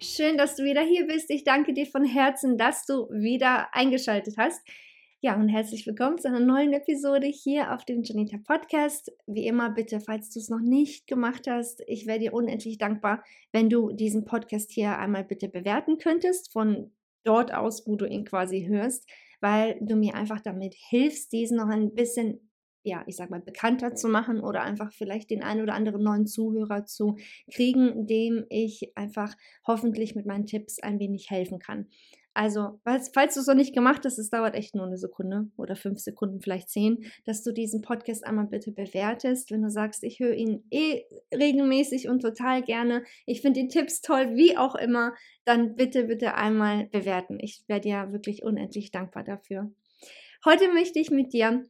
[0.00, 1.28] Schön, dass du wieder hier bist.
[1.28, 4.64] Ich danke dir von Herzen, dass du wieder eingeschaltet hast.
[5.20, 9.10] Ja, und herzlich willkommen zu einer neuen Episode hier auf dem Janita Podcast.
[9.26, 13.24] Wie immer, bitte, falls du es noch nicht gemacht hast, ich wäre dir unendlich dankbar,
[13.50, 16.92] wenn du diesen Podcast hier einmal bitte bewerten könntest, von
[17.24, 21.70] dort aus, wo du ihn quasi hörst, weil du mir einfach damit hilfst, diesen noch
[21.70, 22.47] ein bisschen
[22.88, 26.26] ja, ich sag mal, bekannter zu machen oder einfach vielleicht den einen oder anderen neuen
[26.26, 27.16] Zuhörer zu
[27.52, 29.34] kriegen, dem ich einfach
[29.66, 31.86] hoffentlich mit meinen Tipps ein wenig helfen kann.
[32.34, 35.50] Also, falls, falls du es noch nicht gemacht hast, es dauert echt nur eine Sekunde
[35.56, 39.50] oder fünf Sekunden, vielleicht zehn, dass du diesen Podcast einmal bitte bewertest.
[39.50, 41.02] Wenn du sagst, ich höre ihn eh
[41.34, 45.14] regelmäßig und total gerne, ich finde die Tipps toll, wie auch immer,
[45.44, 47.38] dann bitte, bitte einmal bewerten.
[47.40, 49.72] Ich werde dir wirklich unendlich dankbar dafür.
[50.44, 51.64] Heute möchte ich mit dir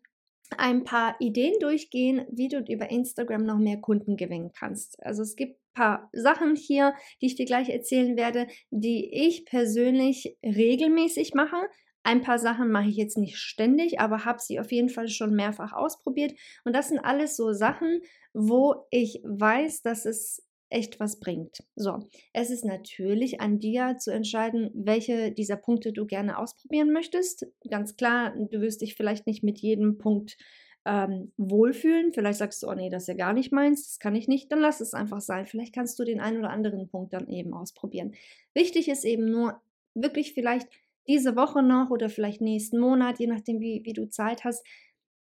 [0.57, 5.03] ein paar Ideen durchgehen, wie du über Instagram noch mehr Kunden gewinnen kannst.
[5.05, 9.45] Also es gibt ein paar Sachen hier, die ich dir gleich erzählen werde, die ich
[9.45, 11.57] persönlich regelmäßig mache.
[12.03, 15.35] Ein paar Sachen mache ich jetzt nicht ständig, aber habe sie auf jeden Fall schon
[15.35, 16.33] mehrfach ausprobiert.
[16.65, 18.01] Und das sind alles so Sachen,
[18.33, 21.59] wo ich weiß, dass es echt was bringt.
[21.77, 21.99] So,
[22.33, 27.47] es ist natürlich an dir zu entscheiden, welche dieser Punkte du gerne ausprobieren möchtest.
[27.71, 30.37] Ganz klar, du wirst dich vielleicht nicht mit jedem Punkt
[30.85, 32.13] ähm, wohlfühlen.
[32.13, 34.51] Vielleicht sagst du, oh nee, das ist ja gar nicht meins, das kann ich nicht,
[34.51, 35.47] dann lass es einfach sein.
[35.47, 38.15] Vielleicht kannst du den einen oder anderen Punkt dann eben ausprobieren.
[38.55, 39.61] Wichtig ist eben nur
[39.95, 40.69] wirklich vielleicht
[41.07, 44.65] diese Woche noch oder vielleicht nächsten Monat, je nachdem, wie, wie du Zeit hast,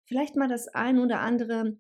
[0.05, 1.77] vielleicht mal das ein oder andere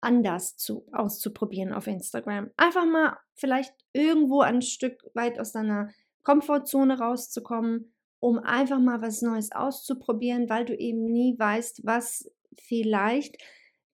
[0.00, 2.50] anders zu, auszuprobieren auf Instagram.
[2.56, 5.90] Einfach mal vielleicht irgendwo ein Stück weit aus deiner
[6.22, 13.38] Komfortzone rauszukommen, um einfach mal was Neues auszuprobieren, weil du eben nie weißt, was vielleicht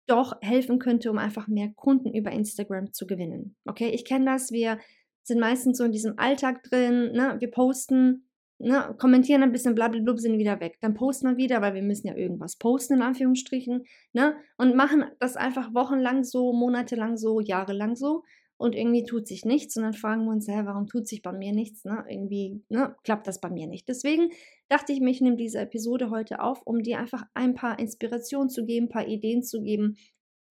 [0.07, 3.57] doch helfen könnte, um einfach mehr Kunden über Instagram zu gewinnen.
[3.65, 4.79] Okay, ich kenne das, wir
[5.23, 7.37] sind meistens so in diesem Alltag drin, ne?
[7.39, 8.29] wir posten
[8.65, 10.79] ne, kommentieren ein bisschen, blablabla, sind wieder weg.
[10.81, 15.05] Dann posten wir wieder, weil wir müssen ja irgendwas posten, in Anführungsstrichen, ne, und machen
[15.21, 18.23] das einfach wochenlang so, monatelang so, jahrelang so.
[18.57, 21.33] Und irgendwie tut sich nichts und dann fragen wir uns, hä, warum tut sich bei
[21.33, 21.85] mir nichts?
[21.85, 22.05] Ne?
[22.09, 23.89] Irgendwie ne, klappt das bei mir nicht.
[23.89, 24.31] Deswegen
[24.69, 28.49] dachte ich mir, ich nehme diese Episode heute auf, um dir einfach ein paar Inspirationen
[28.49, 29.97] zu geben, ein paar Ideen zu geben,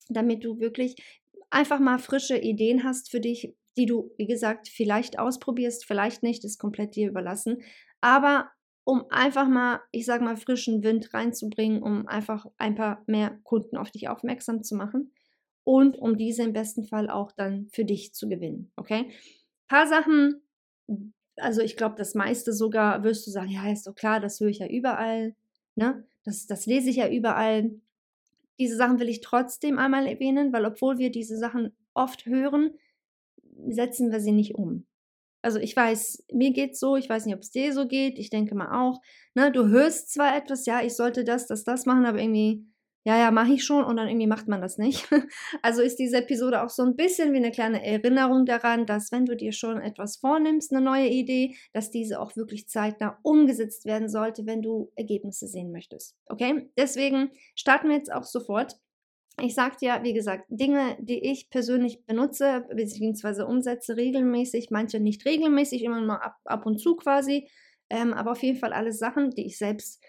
[0.09, 0.97] damit du wirklich
[1.49, 6.43] einfach mal frische Ideen hast für dich, die du, wie gesagt, vielleicht ausprobierst, vielleicht nicht,
[6.43, 7.63] ist komplett dir überlassen.
[8.03, 8.51] Aber
[8.83, 13.77] um einfach mal, ich sage mal, frischen Wind reinzubringen, um einfach ein paar mehr Kunden
[13.77, 15.13] auf dich aufmerksam zu machen
[15.63, 18.73] und um diese im besten Fall auch dann für dich zu gewinnen.
[18.75, 19.05] Okay?
[19.05, 19.13] Ein
[19.69, 20.41] paar Sachen,
[21.37, 24.49] also ich glaube, das meiste sogar wirst du sagen, ja, ist doch klar, das höre
[24.49, 25.33] ich ja überall,
[25.75, 26.05] ne?
[26.25, 27.71] Das, das lese ich ja überall.
[28.59, 32.73] Diese Sachen will ich trotzdem einmal erwähnen, weil obwohl wir diese Sachen oft hören,
[33.69, 34.85] setzen wir sie nicht um
[35.43, 38.29] also ich weiß, mir geht's so, ich weiß nicht, ob es dir so geht, ich
[38.29, 39.01] denke mal auch,
[39.35, 42.65] ne, du hörst zwar etwas, ja, ich sollte das, das, das machen, aber irgendwie,
[43.05, 45.07] ja, ja, mache ich schon und dann irgendwie macht man das nicht.
[45.61, 49.25] Also ist diese Episode auch so ein bisschen wie eine kleine Erinnerung daran, dass wenn
[49.25, 54.07] du dir schon etwas vornimmst, eine neue Idee, dass diese auch wirklich zeitnah umgesetzt werden
[54.07, 56.15] sollte, wenn du Ergebnisse sehen möchtest.
[56.27, 56.69] Okay?
[56.77, 58.77] Deswegen starten wir jetzt auch sofort
[59.41, 63.43] ich sagte ja, wie gesagt, Dinge, die ich persönlich benutze bzw.
[63.43, 67.49] umsetze regelmäßig, manche nicht regelmäßig, immer mal ab, ab und zu quasi,
[67.89, 70.03] ähm, aber auf jeden Fall alles Sachen, die ich selbst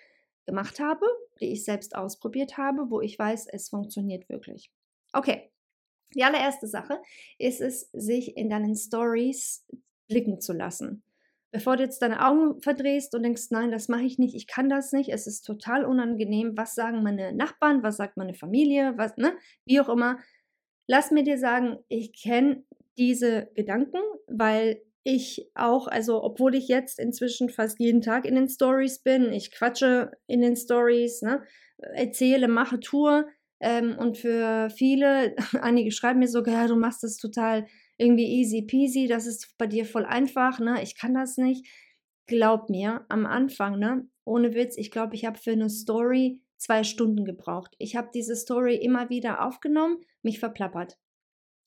[0.47, 1.06] gemacht habe,
[1.41, 4.71] die ich selbst ausprobiert habe, wo ich weiß, es funktioniert wirklich.
[5.12, 5.50] Okay,
[6.15, 7.00] die allererste Sache
[7.38, 9.67] ist es, sich in deinen Stories
[10.06, 11.03] blicken zu lassen
[11.55, 14.69] bevor du jetzt deine Augen verdrehst und denkst, nein, das mache ich nicht, ich kann
[14.69, 19.17] das nicht, es ist total unangenehm, was sagen meine Nachbarn, was sagt meine Familie, was,
[19.17, 19.35] ne,
[19.65, 20.19] wie auch immer.
[20.89, 22.65] Lass mir dir sagen, ich kenne
[22.99, 28.49] diese Gedanken, weil ich auch, also obwohl ich jetzt inzwischen fast jeden Tag in den
[28.49, 31.45] Stories bin, ich quatsche in den Stories, ne,
[31.79, 33.29] erzähle, mache Tour.
[33.61, 38.62] Ähm, und für viele, einige schreiben mir sogar, ja, du machst das total irgendwie easy
[38.62, 40.82] peasy, das ist bei dir voll einfach, ne?
[40.82, 41.67] Ich kann das nicht.
[42.26, 44.08] Glaub mir, am Anfang, ne?
[44.25, 47.75] Ohne Witz, ich glaube, ich habe für eine Story zwei Stunden gebraucht.
[47.79, 50.99] Ich habe diese Story immer wieder aufgenommen, mich verplappert.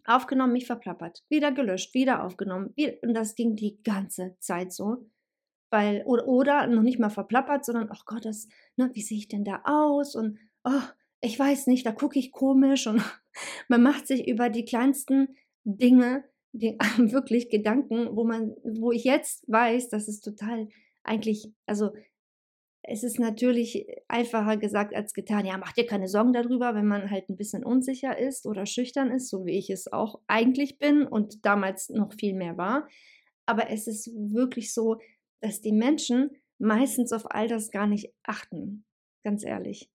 [0.06, 1.24] Aufgenommen, mich verplappert.
[1.30, 2.74] Wieder gelöscht, wieder aufgenommen.
[3.02, 5.10] und das ging die ganze Zeit so.
[5.70, 8.48] Weil, oder, oder noch nicht mal verplappert, sondern, oh Gott, das,
[8.78, 10.16] ne, wie sehe ich denn da aus?
[10.16, 10.82] Und, oh,
[11.20, 12.88] ich weiß nicht, da gucke ich komisch.
[12.88, 13.02] Und
[13.68, 15.36] man macht sich über die kleinsten
[15.68, 16.24] Dinge,
[16.54, 16.78] die,
[17.12, 20.70] wirklich Gedanken, wo man, wo ich jetzt weiß, dass es total
[21.04, 21.92] eigentlich, also
[22.90, 25.46] es ist natürlich einfacher gesagt als getan.
[25.46, 29.12] Ja, mach dir keine Sorgen darüber, wenn man halt ein bisschen unsicher ist oder schüchtern
[29.12, 32.88] ist, so wie ich es auch eigentlich bin und damals noch viel mehr war.
[33.46, 34.98] Aber es ist wirklich so,
[35.42, 38.86] dass die Menschen meistens auf all das gar nicht achten.
[39.24, 39.92] Ganz ehrlich.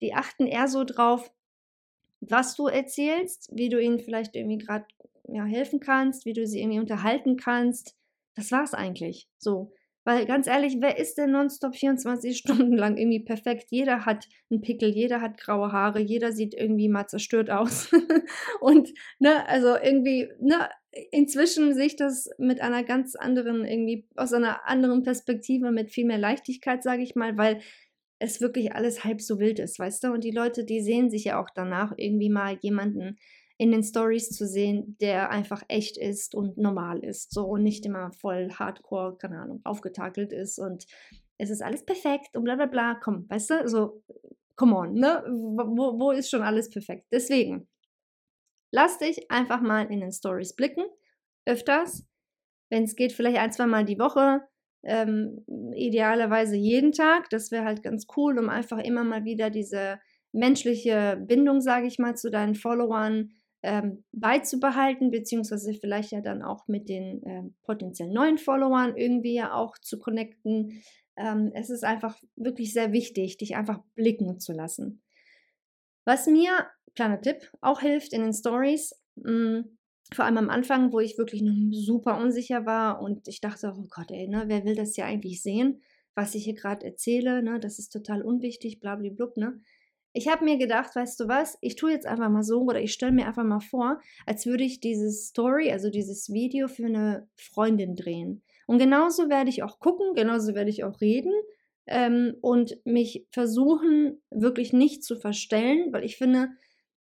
[0.00, 1.32] Die achten eher so drauf,
[2.20, 4.86] was du erzählst, wie du ihnen vielleicht irgendwie gerade
[5.28, 7.94] ja, helfen kannst, wie du sie irgendwie unterhalten kannst.
[8.34, 9.28] Das war's eigentlich.
[9.38, 9.72] So.
[10.04, 13.66] Weil ganz ehrlich, wer ist denn nonstop 24 Stunden lang irgendwie perfekt?
[13.70, 17.90] Jeder hat einen Pickel, jeder hat graue Haare, jeder sieht irgendwie mal zerstört aus.
[18.60, 18.88] und,
[19.18, 20.70] ne, also irgendwie, ne,
[21.10, 26.06] inzwischen sehe ich das mit einer ganz anderen, irgendwie aus einer anderen Perspektive, mit viel
[26.06, 27.60] mehr Leichtigkeit, sage ich mal, weil
[28.18, 30.12] es wirklich alles halb so wild ist, weißt du?
[30.12, 33.16] Und die Leute, die sehen sich ja auch danach, irgendwie mal jemanden
[33.58, 37.84] in den Stories zu sehen, der einfach echt ist und normal ist, so und nicht
[37.84, 40.86] immer voll hardcore, keine Ahnung, aufgetakelt ist und
[41.38, 42.94] es ist alles perfekt und bla bla bla.
[42.94, 44.02] Komm, weißt du, so,
[44.56, 45.24] come on, ne?
[45.28, 47.06] Wo, wo ist schon alles perfekt?
[47.12, 47.68] Deswegen,
[48.72, 50.84] lass dich einfach mal in den Stories blicken,
[51.44, 52.06] öfters,
[52.70, 54.42] wenn es geht, vielleicht ein, zwei Mal die Woche,
[54.84, 55.44] ähm,
[55.74, 57.30] idealerweise jeden Tag.
[57.30, 59.98] Das wäre halt ganz cool, um einfach immer mal wieder diese
[60.32, 63.30] menschliche Bindung, sage ich mal, zu deinen Followern
[63.62, 69.52] ähm, beizubehalten, beziehungsweise vielleicht ja dann auch mit den ähm, potenziell neuen Followern irgendwie ja
[69.52, 70.82] auch zu connecten.
[71.16, 75.02] Ähm, es ist einfach wirklich sehr wichtig, dich einfach blicken zu lassen.
[76.04, 79.77] Was mir, kleiner Tipp, auch hilft in den Stories, mh, mm,
[80.14, 83.86] vor allem am Anfang, wo ich wirklich noch super unsicher war und ich dachte, oh
[83.90, 85.80] Gott, ey, ne, wer will das ja eigentlich sehen,
[86.14, 89.60] was ich hier gerade erzähle, ne, das ist total unwichtig, blablablub, ne.
[90.14, 92.92] Ich habe mir gedacht, weißt du was, ich tue jetzt einfach mal so oder ich
[92.92, 97.28] stelle mir einfach mal vor, als würde ich dieses Story, also dieses Video für eine
[97.36, 98.42] Freundin drehen.
[98.66, 101.32] Und genauso werde ich auch gucken, genauso werde ich auch reden
[101.86, 106.48] ähm, und mich versuchen, wirklich nicht zu verstellen, weil ich finde,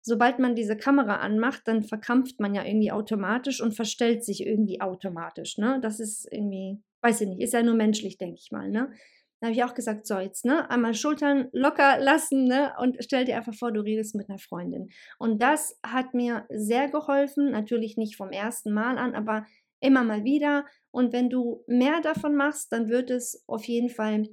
[0.02, 4.82] sobald man diese Kamera anmacht, dann verkrampft man ja irgendwie automatisch und verstellt sich irgendwie
[4.82, 5.58] automatisch.
[5.58, 5.80] Ne?
[5.82, 8.70] Das ist irgendwie, weiß ich nicht, ist ja nur menschlich, denke ich mal.
[8.70, 8.92] Ne?
[9.40, 13.24] Da habe ich auch gesagt, so jetzt, ne, einmal Schultern locker lassen, ne, und stell
[13.24, 14.90] dir einfach vor, du redest mit einer Freundin.
[15.18, 19.46] Und das hat mir sehr geholfen, natürlich nicht vom ersten Mal an, aber
[19.80, 20.66] immer mal wieder.
[20.92, 24.28] Und wenn du mehr davon machst, dann wird es auf jeden Fall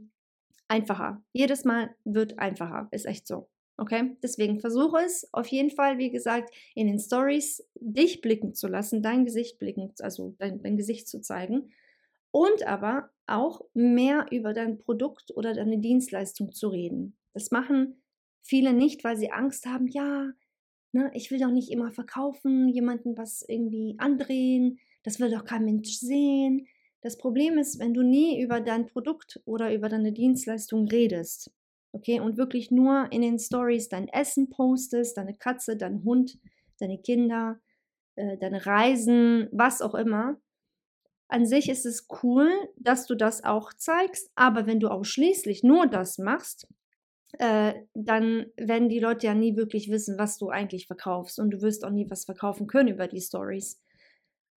[0.66, 1.22] einfacher.
[1.32, 3.48] Jedes Mal wird einfacher, ist echt so.
[3.78, 8.69] Okay, deswegen versuche es auf jeden Fall, wie gesagt, in den Stories dich blicken zu
[8.69, 11.70] lassen, dein Gesicht blicken, also dein, dein Gesicht zu zeigen
[12.31, 17.17] und aber auch mehr über dein Produkt oder deine Dienstleistung zu reden.
[17.34, 18.03] Das machen
[18.43, 20.32] viele nicht, weil sie Angst haben, ja,
[20.93, 25.65] ne, ich will doch nicht immer verkaufen, jemanden was irgendwie andrehen, das will doch kein
[25.65, 26.67] Mensch sehen.
[27.03, 31.53] Das Problem ist, wenn du nie über dein Produkt oder über deine Dienstleistung redest,
[31.96, 36.38] Okay, und wirklich nur in den Stories dein Essen postest, deine Katze, dein Hund,
[36.79, 37.58] deine Kinder,
[38.17, 40.36] äh, deine Reisen, was auch immer.
[41.29, 45.86] An sich ist es cool, dass du das auch zeigst, aber wenn du ausschließlich nur
[45.86, 46.69] das machst,
[47.38, 51.62] äh, dann werden die Leute ja nie wirklich wissen, was du eigentlich verkaufst und du
[51.62, 53.81] wirst auch nie was verkaufen können über die Stories.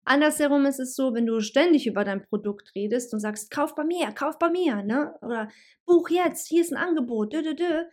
[0.08, 3.84] Andersherum ist es so, wenn du ständig über dein Produkt redest und sagst, kauf bei
[3.84, 5.14] mir, kauf bei mir, ne?
[5.22, 5.50] Oder
[5.86, 7.84] buch jetzt, hier ist ein Angebot, dö, dö, dö.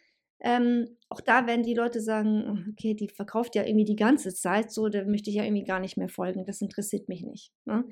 [0.41, 4.71] Ähm, auch da werden die Leute sagen, okay, die verkauft ja irgendwie die ganze Zeit,
[4.71, 7.53] so, da möchte ich ja irgendwie gar nicht mehr folgen, das interessiert mich nicht.
[7.65, 7.85] Ne?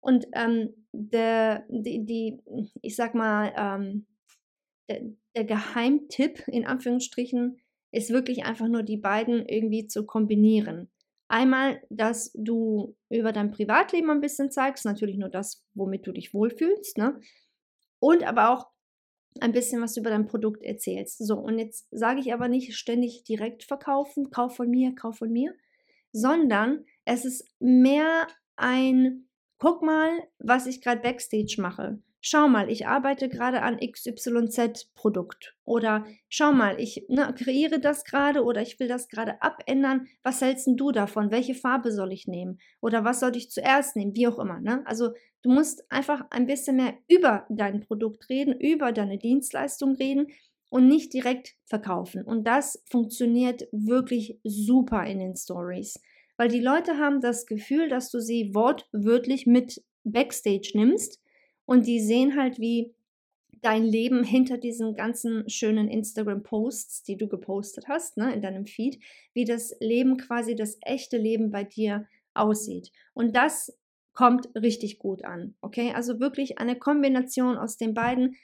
[0.00, 2.40] Und ähm, der, die, die,
[2.80, 4.06] ich sag mal, ähm,
[4.88, 5.02] der,
[5.36, 7.58] der Geheimtipp in Anführungsstrichen
[7.92, 10.88] ist wirklich einfach nur die beiden irgendwie zu kombinieren.
[11.28, 16.32] Einmal, dass du über dein Privatleben ein bisschen zeigst, natürlich nur das, womit du dich
[16.32, 17.20] wohlfühlst, ne?
[18.00, 18.66] Und aber auch
[19.40, 21.18] ein bisschen was über dein Produkt erzählst.
[21.18, 25.30] So, und jetzt sage ich aber nicht ständig direkt verkaufen, kauf von mir, kauf von
[25.30, 25.54] mir,
[26.12, 31.98] sondern es ist mehr ein guck mal, was ich gerade backstage mache.
[32.20, 35.54] Schau mal, ich arbeite gerade an XYZ-Produkt.
[35.64, 40.08] Oder schau mal, ich ne, kreiere das gerade oder ich will das gerade abändern.
[40.24, 41.30] Was hältst du davon?
[41.30, 42.58] Welche Farbe soll ich nehmen?
[42.80, 44.16] Oder was soll ich zuerst nehmen?
[44.16, 44.60] Wie auch immer.
[44.60, 44.84] Ne?
[44.84, 45.10] Also
[45.42, 50.26] du musst einfach ein bisschen mehr über dein Produkt reden, über deine Dienstleistung reden
[50.70, 52.24] und nicht direkt verkaufen.
[52.24, 56.00] Und das funktioniert wirklich super in den Stories,
[56.36, 61.20] weil die Leute haben das Gefühl, dass du sie wortwörtlich mit Backstage nimmst
[61.68, 62.94] und die sehen halt, wie
[63.60, 68.98] dein Leben hinter diesen ganzen schönen Instagram-Posts, die du gepostet hast, ne, in deinem Feed,
[69.34, 72.90] wie das Leben quasi, das echte Leben bei dir aussieht.
[73.12, 73.78] Und das
[74.14, 75.56] kommt richtig gut an.
[75.60, 78.36] Okay, also wirklich eine Kombination aus den beiden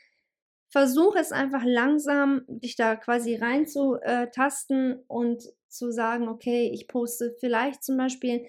[0.68, 7.82] versuch es einfach langsam, dich da quasi reinzutasten und zu sagen, okay, ich poste vielleicht
[7.84, 8.44] zum Beispiel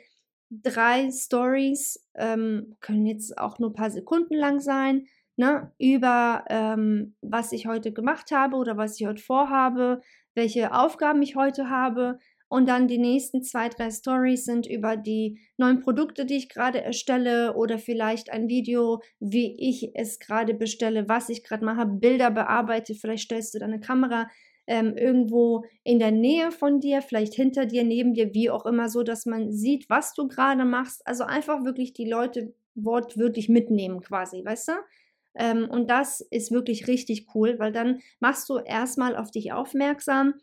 [0.50, 7.16] drei Stories, ähm, können jetzt auch nur ein paar Sekunden lang sein, ne, über ähm,
[7.22, 10.02] was ich heute gemacht habe oder was ich heute vorhabe,
[10.34, 15.40] welche Aufgaben ich heute habe, und dann die nächsten zwei, drei Stories sind über die
[15.58, 21.10] neuen Produkte, die ich gerade erstelle oder vielleicht ein Video, wie ich es gerade bestelle,
[21.10, 22.94] was ich gerade mache, Bilder bearbeite.
[22.94, 24.30] Vielleicht stellst du deine Kamera
[24.68, 28.90] ähm, irgendwo in der Nähe von dir, vielleicht hinter dir, neben dir, wie auch immer,
[28.90, 31.06] so dass man sieht, was du gerade machst.
[31.06, 34.74] Also einfach wirklich die Leute wortwörtlich mitnehmen quasi, weißt du?
[35.36, 40.36] Ähm, und das ist wirklich richtig cool, weil dann machst du erstmal auf dich aufmerksam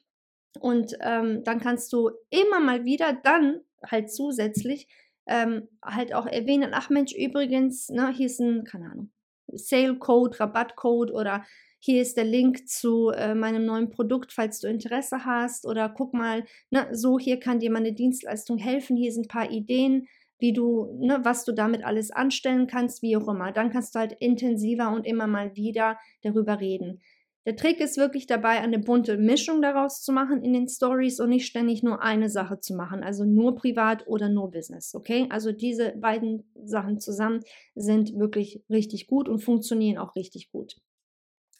[0.60, 4.86] und ähm, dann kannst du immer mal wieder dann halt zusätzlich
[5.26, 9.10] ähm, halt auch erwähnen, ach Mensch, übrigens, ne, hier ist ein, keine Ahnung,
[9.48, 11.44] Sale-Code, Rabattcode oder
[11.84, 16.14] hier ist der Link zu äh, meinem neuen Produkt, falls du Interesse hast oder guck
[16.14, 20.06] mal, ne, so hier kann dir meine Dienstleistung helfen, hier sind ein paar Ideen,
[20.38, 23.50] wie du, ne, was du damit alles anstellen kannst, wie auch immer.
[23.50, 27.00] Dann kannst du halt intensiver und immer mal wieder darüber reden.
[27.46, 31.30] Der Trick ist wirklich dabei, eine bunte Mischung daraus zu machen in den Stories und
[31.30, 35.26] nicht ständig nur eine Sache zu machen, also nur privat oder nur Business, okay?
[35.30, 37.40] Also diese beiden Sachen zusammen
[37.74, 40.76] sind wirklich richtig gut und funktionieren auch richtig gut.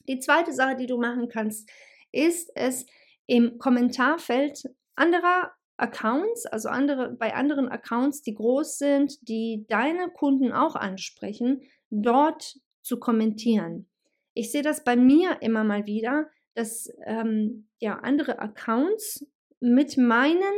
[0.09, 1.71] Die zweite Sache, die du machen kannst,
[2.13, 2.87] ist es
[3.27, 10.53] im Kommentarfeld anderer Accounts, also andere, bei anderen Accounts, die groß sind, die deine Kunden
[10.53, 13.89] auch ansprechen, dort zu kommentieren.
[14.35, 19.27] Ich sehe das bei mir immer mal wieder, dass ähm, ja, andere Accounts
[19.61, 20.55] mit meinen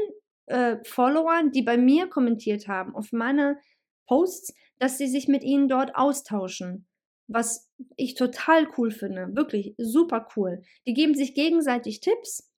[0.46, 3.58] äh, Followern, die bei mir kommentiert haben, auf meine
[4.06, 6.86] Posts, dass sie sich mit ihnen dort austauschen.
[7.26, 9.34] Was ich total cool finde.
[9.34, 10.62] Wirklich super cool.
[10.86, 12.50] Die geben sich gegenseitig Tipps.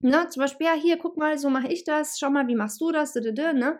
[0.00, 0.28] Ne?
[0.28, 2.18] Zum Beispiel, ja, hier, guck mal, so mache ich das.
[2.18, 3.14] Schau mal, wie machst du das?
[3.14, 3.78] Ne?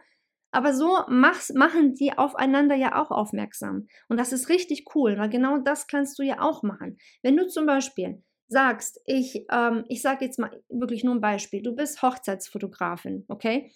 [0.50, 3.88] Aber so mach's, machen die aufeinander ja auch aufmerksam.
[4.08, 6.96] Und das ist richtig cool, weil genau das kannst du ja auch machen.
[7.22, 11.62] Wenn du zum Beispiel sagst, ich, ähm, ich sage jetzt mal wirklich nur ein Beispiel,
[11.62, 13.72] du bist Hochzeitsfotografin, okay?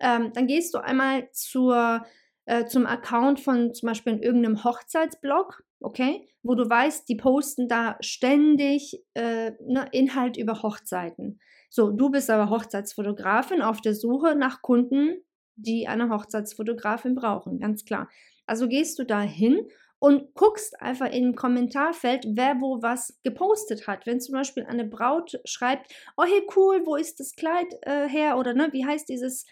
[0.00, 2.04] Ähm, dann gehst du einmal zur,
[2.48, 6.28] äh, zum Account von zum Beispiel in irgendeinem Hochzeitsblog, okay?
[6.42, 11.40] Wo du weißt, die posten da ständig äh, ne, Inhalt über Hochzeiten.
[11.70, 15.22] So, du bist aber Hochzeitsfotografin auf der Suche nach Kunden
[15.58, 18.08] die eine Hochzeitsfotografin brauchen, ganz klar.
[18.46, 24.06] Also gehst du da hin und guckst einfach im Kommentarfeld, wer wo was gepostet hat.
[24.06, 28.38] Wenn zum Beispiel eine Braut schreibt, oh hey cool, wo ist das Kleid äh, her
[28.38, 29.44] oder ne, wie heißt dieses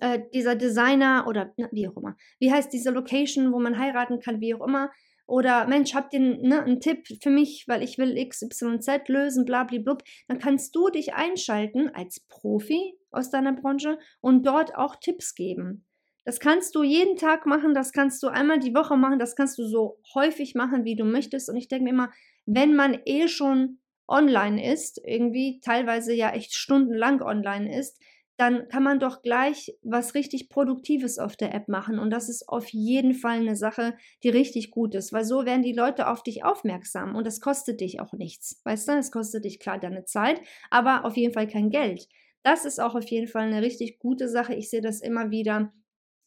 [0.00, 4.20] äh, dieser Designer oder na, wie auch immer, wie heißt diese Location, wo man heiraten
[4.20, 4.90] kann, wie auch immer.
[5.26, 10.02] Oder Mensch, habt ihr ne, einen Tipp für mich, weil ich will XYZ lösen, blablablub,
[10.28, 15.86] dann kannst du dich einschalten als Profi aus deiner Branche und dort auch Tipps geben.
[16.24, 19.58] Das kannst du jeden Tag machen, das kannst du einmal die Woche machen, das kannst
[19.58, 21.48] du so häufig machen, wie du möchtest.
[21.48, 22.12] Und ich denke mir immer,
[22.46, 28.00] wenn man eh schon online ist, irgendwie teilweise ja echt stundenlang online ist,
[28.36, 31.98] dann kann man doch gleich was richtig Produktives auf der App machen.
[31.98, 35.62] Und das ist auf jeden Fall eine Sache, die richtig gut ist, weil so werden
[35.62, 38.60] die Leute auf dich aufmerksam und das kostet dich auch nichts.
[38.64, 42.08] Weißt du, es kostet dich klar deine Zeit, aber auf jeden Fall kein Geld.
[42.42, 44.54] Das ist auch auf jeden Fall eine richtig gute Sache.
[44.54, 45.72] Ich sehe das immer wieder,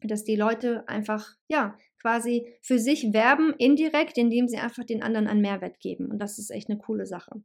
[0.02, 5.28] dass die Leute einfach, ja, quasi für sich werben, indirekt, indem sie einfach den anderen
[5.28, 6.12] einen Mehrwert geben.
[6.12, 7.42] Und das ist echt eine coole Sache.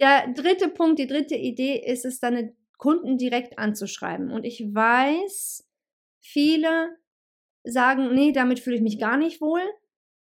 [0.00, 4.32] Der dritte Punkt, die dritte Idee ist es, deine Kunden direkt anzuschreiben.
[4.32, 5.64] Und ich weiß,
[6.20, 6.96] viele
[7.62, 9.62] sagen, nee, damit fühle ich mich gar nicht wohl,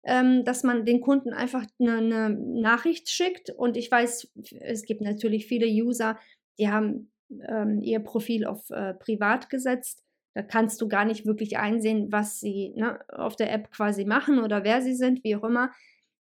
[0.04, 3.52] ähm, dass man den Kunden einfach eine, eine Nachricht schickt.
[3.52, 6.18] Und ich weiß, es gibt natürlich viele User,
[6.58, 7.12] die haben
[7.48, 10.04] ähm, ihr Profil auf äh, privat gesetzt.
[10.34, 14.40] Da kannst du gar nicht wirklich einsehen, was sie ne, auf der App quasi machen
[14.40, 15.70] oder wer sie sind, wie auch immer.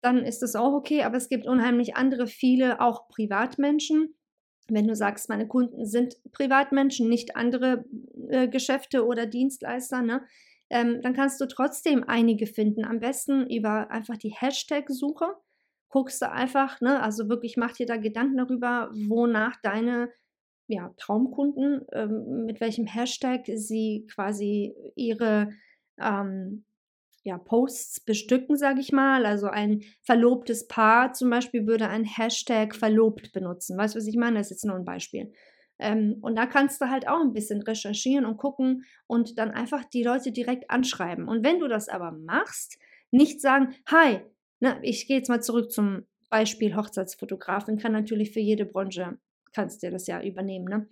[0.03, 4.15] Dann ist das auch okay, aber es gibt unheimlich andere, viele auch Privatmenschen.
[4.69, 7.85] Wenn du sagst, meine Kunden sind Privatmenschen, nicht andere
[8.29, 10.23] äh, Geschäfte oder Dienstleister, ne,
[10.71, 12.85] ähm, dann kannst du trotzdem einige finden.
[12.85, 15.35] Am besten über einfach die Hashtag-Suche.
[15.89, 20.11] Guckst du einfach, ne, also wirklich mach dir da Gedanken darüber, wonach deine
[20.67, 25.49] ja, Traumkunden, ähm, mit welchem Hashtag sie quasi ihre
[25.99, 26.65] ähm,
[27.23, 29.27] ja, Posts bestücken, sage ich mal.
[29.27, 33.77] Also ein verlobtes Paar zum Beispiel würde ein Hashtag verlobt benutzen.
[33.77, 34.39] Weißt du, was ich meine?
[34.39, 35.33] Das ist jetzt nur ein Beispiel.
[35.79, 39.85] Ähm, und da kannst du halt auch ein bisschen recherchieren und gucken und dann einfach
[39.85, 41.29] die Leute direkt anschreiben.
[41.29, 42.79] Und wenn du das aber machst,
[43.11, 44.21] nicht sagen, hi,
[44.61, 49.19] ne, ich gehe jetzt mal zurück zum Beispiel Hochzeitsfotografin, kann natürlich für jede Branche,
[49.53, 50.67] kannst du das ja übernehmen.
[50.67, 50.89] Ne?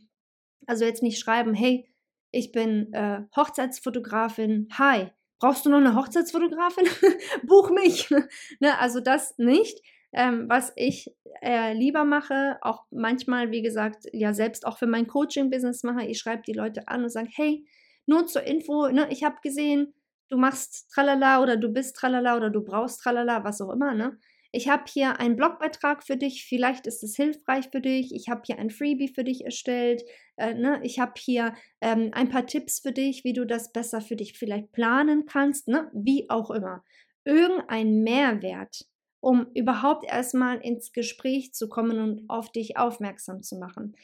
[0.66, 1.88] Also jetzt nicht schreiben, hey,
[2.30, 6.88] ich bin äh, Hochzeitsfotografin, hi, brauchst du noch eine Hochzeitsfotografin?
[7.46, 8.08] Buch mich.
[8.60, 9.80] ne, also das nicht,
[10.12, 15.06] ähm, was ich äh, lieber mache, auch manchmal, wie gesagt, ja selbst auch für mein
[15.06, 17.66] Coaching-Business mache, ich schreibe die Leute an und sage, hey,
[18.06, 19.94] nur zur Info, ne, ich habe gesehen,
[20.28, 24.18] du machst tralala oder du bist tralala oder du brauchst tralala, was auch immer, ne?
[24.56, 28.14] Ich habe hier einen Blogbeitrag für dich, vielleicht ist es hilfreich für dich.
[28.14, 30.02] Ich habe hier ein Freebie für dich erstellt.
[30.36, 30.80] Äh, ne?
[30.82, 34.32] Ich habe hier ähm, ein paar Tipps für dich, wie du das besser für dich
[34.38, 35.90] vielleicht planen kannst, ne?
[35.92, 36.82] wie auch immer.
[37.22, 38.86] Irgendein Mehrwert,
[39.20, 43.94] um überhaupt erstmal ins Gespräch zu kommen und auf dich aufmerksam zu machen.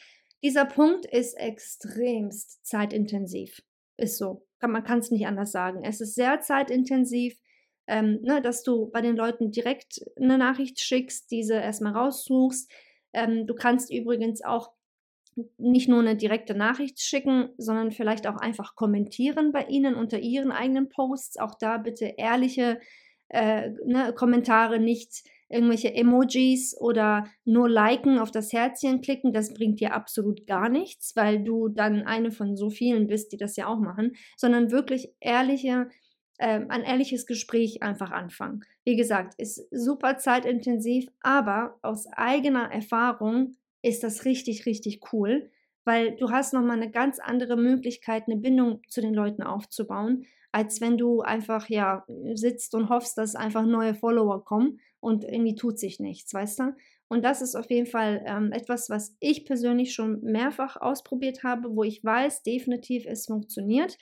[0.45, 3.63] Dieser Punkt ist extremst zeitintensiv.
[3.97, 4.45] Ist so.
[4.61, 5.83] Man kann es nicht anders sagen.
[5.83, 7.39] Es ist sehr zeitintensiv,
[7.87, 12.71] ähm, ne, dass du bei den Leuten direkt eine Nachricht schickst, diese erstmal raussuchst.
[13.13, 14.71] Ähm, du kannst übrigens auch
[15.57, 20.53] nicht nur eine direkte Nachricht schicken, sondern vielleicht auch einfach kommentieren bei ihnen unter ihren
[20.53, 21.39] eigenen Posts.
[21.39, 22.81] Auch da bitte ehrliche
[23.29, 29.81] äh, ne, Kommentare, nicht irgendwelche Emojis oder nur liken, auf das Herzchen klicken, das bringt
[29.81, 33.67] dir absolut gar nichts, weil du dann eine von so vielen bist, die das ja
[33.67, 35.89] auch machen, sondern wirklich ehrliche,
[36.39, 38.65] äh, ein ehrliches Gespräch einfach anfangen.
[38.85, 45.51] Wie gesagt, ist super zeitintensiv, aber aus eigener Erfahrung ist das richtig, richtig cool,
[45.85, 50.81] weil du hast nochmal eine ganz andere Möglichkeit, eine Bindung zu den Leuten aufzubauen, als
[50.81, 55.79] wenn du einfach ja sitzt und hoffst, dass einfach neue Follower kommen und irgendwie tut
[55.79, 56.77] sich nichts, weißt du?
[57.09, 61.75] Und das ist auf jeden Fall ähm, etwas, was ich persönlich schon mehrfach ausprobiert habe,
[61.77, 63.99] wo ich weiß, definitiv es funktioniert.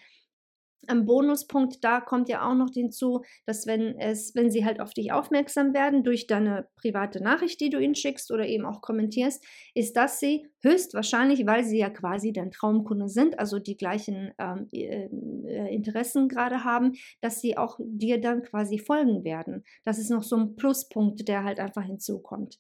[0.87, 4.95] Ein Bonuspunkt da kommt ja auch noch hinzu, dass wenn es, wenn sie halt auf
[4.95, 9.45] dich aufmerksam werden durch deine private Nachricht, die du ihnen schickst oder eben auch kommentierst,
[9.75, 14.69] ist, dass sie höchstwahrscheinlich, weil sie ja quasi dein Traumkunde sind, also die gleichen ähm,
[14.73, 19.65] äh, Interessen gerade haben, dass sie auch dir dann quasi folgen werden.
[19.85, 22.59] Das ist noch so ein Pluspunkt, der halt einfach hinzukommt.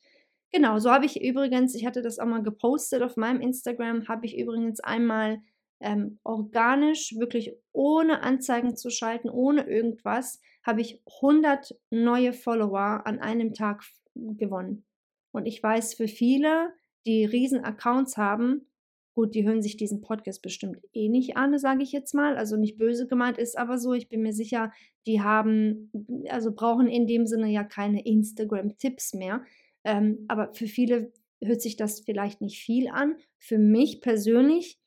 [0.52, 4.26] Genau, so habe ich übrigens, ich hatte das auch mal gepostet auf meinem Instagram, habe
[4.26, 5.38] ich übrigens einmal
[5.80, 13.18] ähm, organisch, wirklich ohne Anzeigen zu schalten, ohne irgendwas, habe ich 100 neue Follower an
[13.18, 13.82] einem Tag
[14.14, 14.84] gewonnen.
[15.32, 16.72] Und ich weiß, für viele,
[17.06, 18.66] die riesen Accounts haben,
[19.14, 22.36] gut, die hören sich diesen Podcast bestimmt eh nicht an, sage ich jetzt mal.
[22.36, 23.92] Also nicht böse gemeint ist aber so.
[23.92, 24.72] Ich bin mir sicher,
[25.06, 25.90] die haben,
[26.28, 29.44] also brauchen in dem Sinne ja keine Instagram-Tipps mehr.
[29.84, 31.12] Ähm, aber für viele
[31.42, 33.16] hört sich das vielleicht nicht viel an.
[33.38, 34.79] Für mich persönlich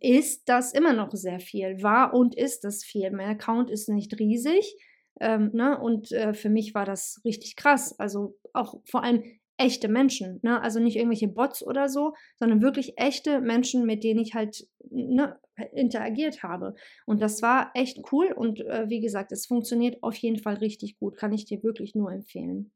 [0.00, 1.82] ist das immer noch sehr viel.
[1.82, 3.10] War und ist das viel.
[3.10, 4.76] Mein Account ist nicht riesig.
[5.20, 5.78] Ähm, ne?
[5.78, 7.98] Und äh, für mich war das richtig krass.
[7.98, 9.22] Also auch vor allem
[9.58, 10.38] echte Menschen.
[10.42, 10.62] Ne?
[10.62, 15.38] Also nicht irgendwelche Bots oder so, sondern wirklich echte Menschen, mit denen ich halt ne,
[15.72, 16.74] interagiert habe.
[17.04, 18.32] Und das war echt cool.
[18.32, 21.16] Und äh, wie gesagt, es funktioniert auf jeden Fall richtig gut.
[21.16, 22.72] Kann ich dir wirklich nur empfehlen.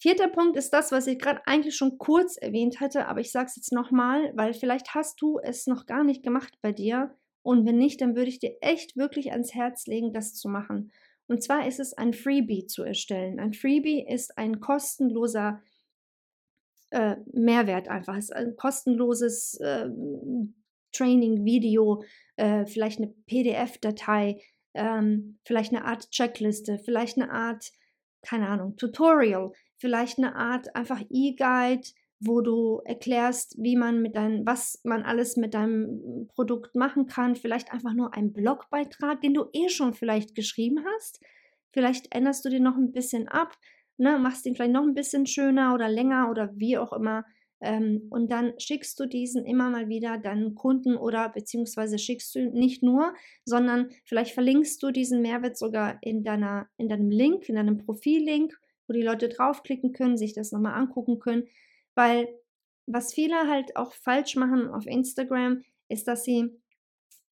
[0.00, 3.46] Vierter Punkt ist das, was ich gerade eigentlich schon kurz erwähnt hatte, aber ich sage
[3.46, 7.66] es jetzt nochmal, weil vielleicht hast du es noch gar nicht gemacht bei dir und
[7.66, 10.92] wenn nicht, dann würde ich dir echt wirklich ans Herz legen, das zu machen.
[11.26, 13.40] Und zwar ist es ein Freebie zu erstellen.
[13.40, 15.60] Ein Freebie ist ein kostenloser
[16.90, 18.16] äh, Mehrwert einfach.
[18.16, 19.88] Es ist ein kostenloses äh,
[20.92, 22.02] Training-Video,
[22.36, 24.40] äh, vielleicht eine PDF-Datei,
[24.74, 27.72] ähm, vielleicht eine Art Checkliste, vielleicht eine Art,
[28.22, 31.88] keine Ahnung, Tutorial vielleicht eine Art einfach E-Guide,
[32.20, 37.36] wo du erklärst, wie man mit deinem, was man alles mit deinem Produkt machen kann.
[37.36, 41.20] Vielleicht einfach nur ein Blogbeitrag, den du eh schon vielleicht geschrieben hast.
[41.72, 43.56] Vielleicht änderst du den noch ein bisschen ab,
[43.98, 47.24] ne, machst den vielleicht noch ein bisschen schöner oder länger oder wie auch immer.
[47.60, 52.50] Ähm, und dann schickst du diesen immer mal wieder deinen Kunden oder beziehungsweise schickst du
[52.50, 53.14] nicht nur,
[53.44, 58.58] sondern vielleicht verlinkst du diesen Mehrwert sogar in, deiner, in deinem Link, in deinem Profillink,
[58.88, 61.44] wo die Leute draufklicken können, sich das nochmal angucken können.
[61.94, 62.28] Weil
[62.86, 66.58] was viele halt auch falsch machen auf Instagram, ist, dass sie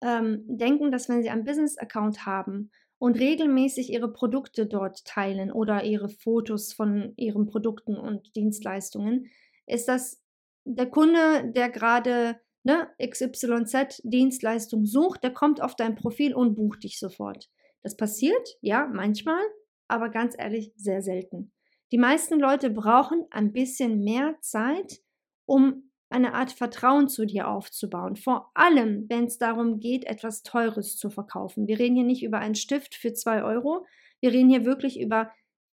[0.02, 5.84] ähm, denken, dass wenn sie einen Business-Account haben und regelmäßig ihre Produkte dort teilen oder
[5.84, 9.30] ihre Fotos von ihren Produkten und Dienstleistungen,
[9.66, 10.22] ist das
[10.64, 16.82] der Kunde, der gerade ne, XYZ Dienstleistung sucht, der kommt auf dein Profil und bucht
[16.82, 17.48] dich sofort.
[17.82, 19.40] Das passiert, ja, manchmal,
[19.88, 21.52] aber ganz ehrlich, sehr selten.
[21.92, 25.00] Die meisten Leute brauchen ein bisschen mehr Zeit,
[25.46, 28.16] um eine Art Vertrauen zu dir aufzubauen.
[28.16, 31.66] Vor allem, wenn es darum geht, etwas Teures zu verkaufen.
[31.66, 33.86] Wir reden hier nicht über einen Stift für zwei Euro.
[34.20, 35.32] Wir reden hier wirklich über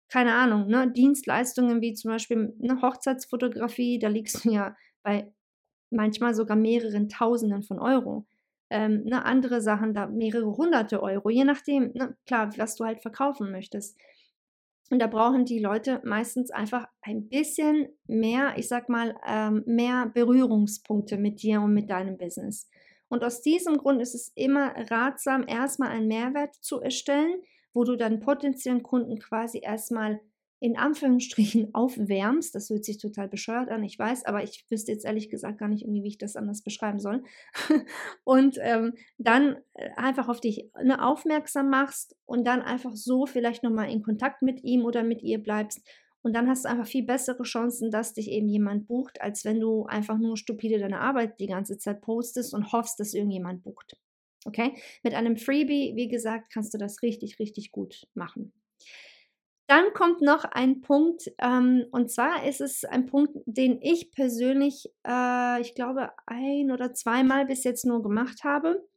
[0.09, 5.31] keine Ahnung, ne, Dienstleistungen wie zum Beispiel eine Hochzeitsfotografie, da liegst du ja bei
[5.90, 8.27] manchmal sogar mehreren Tausenden von Euro.
[8.70, 13.00] Ähm, ne, andere Sachen da mehrere hunderte Euro, je nachdem, ne, klar, was du halt
[13.00, 13.96] verkaufen möchtest.
[14.90, 20.11] Und da brauchen die Leute meistens einfach ein bisschen mehr, ich sag mal, ähm, mehr
[20.12, 22.68] Berührungspunkte mit dir und mit deinem Business.
[23.09, 27.40] Und aus diesem Grund ist es immer ratsam, erstmal einen Mehrwert zu erstellen,
[27.74, 30.20] wo du dann potenziellen Kunden quasi erstmal
[30.61, 32.55] in Anführungsstrichen aufwärmst.
[32.55, 35.68] Das hört sich total bescheuert an, ich weiß, aber ich wüsste jetzt ehrlich gesagt gar
[35.68, 37.23] nicht irgendwie, wie ich das anders beschreiben soll.
[38.25, 43.62] und ähm, dann äh, einfach auf dich ne, aufmerksam machst und dann einfach so vielleicht
[43.62, 45.87] nochmal in Kontakt mit ihm oder mit ihr bleibst.
[46.23, 49.61] Und dann hast du einfach viel bessere Chancen, dass dich eben jemand bucht, als wenn
[49.61, 53.97] du einfach nur stupide deine Arbeit die ganze Zeit postest und hoffst, dass irgendjemand bucht.
[54.44, 54.75] Okay?
[55.03, 58.53] Mit einem Freebie, wie gesagt, kannst du das richtig, richtig gut machen.
[59.68, 64.88] Dann kommt noch ein Punkt, ähm, und zwar ist es ein Punkt, den ich persönlich,
[65.07, 68.88] äh, ich glaube, ein oder zweimal bis jetzt nur gemacht habe.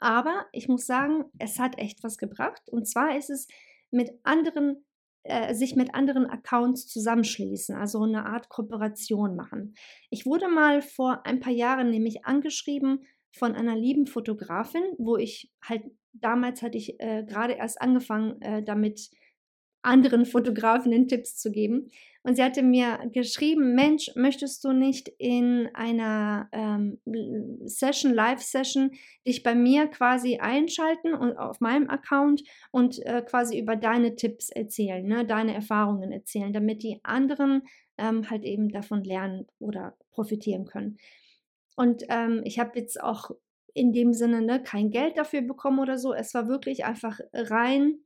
[0.00, 2.62] Aber ich muss sagen, es hat echt was gebracht.
[2.70, 3.46] Und zwar ist es
[3.92, 4.84] mit anderen,
[5.22, 9.74] äh, sich mit anderen Accounts zusammenschließen, also eine Art Kooperation machen.
[10.10, 15.52] Ich wurde mal vor ein paar Jahren nämlich angeschrieben von einer lieben Fotografin, wo ich
[15.62, 19.10] halt damals hatte ich äh, gerade erst angefangen, äh, damit
[19.84, 21.90] anderen Fotografinnen Tipps zu geben.
[22.26, 26.98] Und sie hatte mir geschrieben, Mensch, möchtest du nicht in einer ähm,
[27.66, 28.92] Session, Live-Session,
[29.26, 34.48] dich bei mir quasi einschalten und auf meinem Account und äh, quasi über deine Tipps
[34.48, 37.62] erzählen, ne, deine Erfahrungen erzählen, damit die anderen
[37.98, 40.96] ähm, halt eben davon lernen oder profitieren können.
[41.76, 43.32] Und ähm, ich habe jetzt auch
[43.74, 46.14] in dem Sinne ne, kein Geld dafür bekommen oder so.
[46.14, 47.98] Es war wirklich einfach rein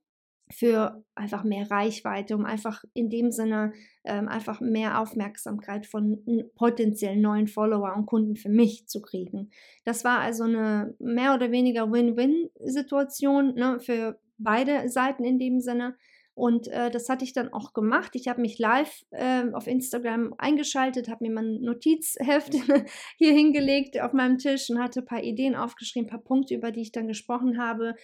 [0.50, 3.72] für einfach mehr Reichweite, um einfach in dem Sinne
[4.04, 6.22] ähm, einfach mehr Aufmerksamkeit von
[6.54, 9.50] potenziellen neuen Follower und Kunden für mich zu kriegen.
[9.84, 15.96] Das war also eine mehr oder weniger Win-Win-Situation ne, für beide Seiten in dem Sinne.
[16.38, 18.12] Und äh, das hatte ich dann auch gemacht.
[18.14, 22.54] Ich habe mich live äh, auf Instagram eingeschaltet, habe mir mein Notizheft
[23.18, 26.70] hier hingelegt auf meinem Tisch und hatte ein paar Ideen aufgeschrieben, ein paar Punkte, über
[26.70, 27.96] die ich dann gesprochen habe.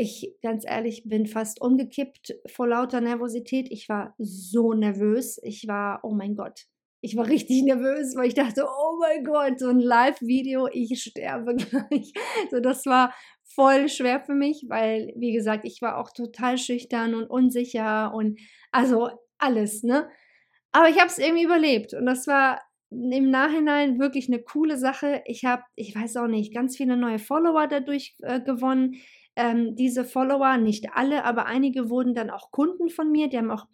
[0.00, 3.66] Ich, ganz ehrlich, bin fast umgekippt vor lauter Nervosität.
[3.70, 5.40] Ich war so nervös.
[5.42, 6.66] Ich war, oh mein Gott,
[7.00, 11.56] ich war richtig nervös, weil ich dachte, oh mein Gott, so ein Live-Video, ich sterbe
[11.56, 12.12] gleich.
[12.48, 17.16] So, das war voll schwer für mich, weil, wie gesagt, ich war auch total schüchtern
[17.16, 18.38] und unsicher und
[18.70, 20.08] also alles, ne?
[20.70, 25.22] Aber ich habe es irgendwie überlebt und das war im Nachhinein wirklich eine coole Sache.
[25.26, 28.94] Ich habe, ich weiß auch nicht, ganz viele neue Follower dadurch äh, gewonnen.
[29.38, 33.28] Ähm, diese Follower, nicht alle, aber einige wurden dann auch Kunden von mir.
[33.28, 33.66] Die haben auch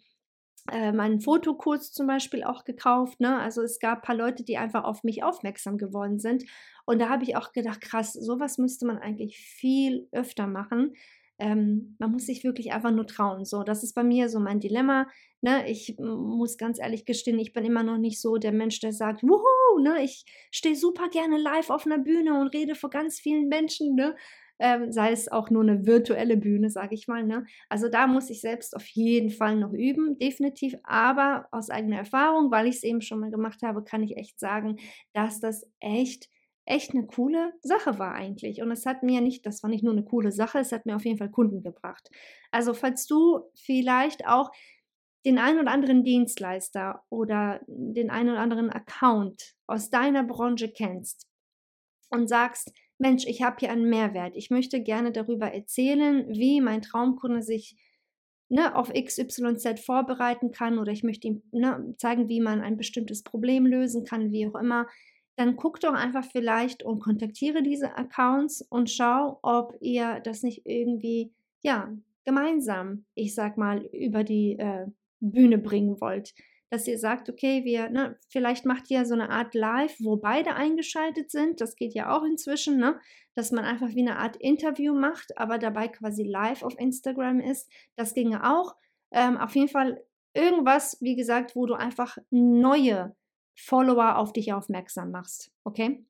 [0.71, 3.19] meinen Fotokurs zum Beispiel auch gekauft.
[3.19, 3.39] Ne?
[3.39, 6.43] Also es gab ein paar Leute, die einfach auf mich aufmerksam geworden sind.
[6.85, 10.95] Und da habe ich auch gedacht, krass, sowas müsste man eigentlich viel öfter machen.
[11.37, 13.43] Ähm, man muss sich wirklich einfach nur trauen.
[13.43, 15.07] So, das ist bei mir so mein Dilemma.
[15.41, 15.69] Ne?
[15.69, 19.21] Ich muss ganz ehrlich gestehen, ich bin immer noch nicht so der Mensch, der sagt,
[19.21, 20.01] wuhu, ne?
[20.01, 23.95] ich stehe super gerne live auf einer Bühne und rede vor ganz vielen Menschen.
[23.95, 24.15] Ne?
[24.59, 27.23] Ähm, sei es auch nur eine virtuelle Bühne, sage ich mal.
[27.23, 27.45] Ne?
[27.69, 30.75] Also da muss ich selbst auf jeden Fall noch üben, definitiv.
[30.83, 34.39] Aber aus eigener Erfahrung, weil ich es eben schon mal gemacht habe, kann ich echt
[34.39, 34.77] sagen,
[35.13, 36.29] dass das echt
[36.65, 38.61] echt eine coole Sache war eigentlich.
[38.61, 40.95] Und es hat mir nicht, das war nicht nur eine coole Sache, es hat mir
[40.95, 42.09] auf jeden Fall Kunden gebracht.
[42.51, 44.51] Also falls du vielleicht auch
[45.25, 51.27] den einen oder anderen Dienstleister oder den einen oder anderen Account aus deiner Branche kennst
[52.09, 54.35] und sagst, Mensch, ich habe hier einen Mehrwert.
[54.35, 57.75] Ich möchte gerne darüber erzählen, wie mein Traumkunde sich
[58.49, 63.23] ne, auf XYZ vorbereiten kann oder ich möchte ihm ne, zeigen, wie man ein bestimmtes
[63.23, 64.87] Problem lösen kann, wie auch immer,
[65.35, 70.61] dann guck doch einfach vielleicht und kontaktiere diese Accounts und schau, ob ihr das nicht
[70.65, 74.87] irgendwie, ja, gemeinsam, ich sag mal, über die äh,
[75.19, 76.33] Bühne bringen wollt.
[76.69, 80.55] Dass ihr sagt, okay, wir, ne, vielleicht macht ihr so eine Art Live, wo beide
[80.55, 81.61] eingeschaltet sind.
[81.61, 82.99] Das geht ja auch inzwischen, ne?
[83.35, 87.69] Dass man einfach wie eine Art Interview macht, aber dabei quasi live auf Instagram ist.
[87.95, 88.75] Das ginge auch.
[89.11, 93.15] Ähm, auf jeden Fall irgendwas, wie gesagt, wo du einfach neue
[93.55, 95.51] Follower auf dich aufmerksam machst.
[95.63, 96.05] Okay?